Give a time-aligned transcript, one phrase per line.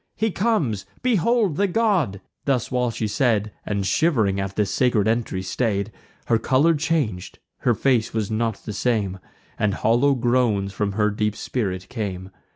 [0.15, 5.43] He comes; behold the god!" Thus while she said, (And shiv'ring at the sacred entry
[5.43, 5.91] stay'd,)
[6.25, 9.19] Her colour chang'd; her face was not the same,
[9.59, 12.31] And hollow groans from her deep spirit came.